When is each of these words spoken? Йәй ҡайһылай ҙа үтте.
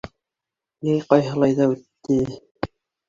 Йәй 0.87 1.03
ҡайһылай 1.13 1.55
ҙа 1.59 1.69
үтте. 1.75 2.19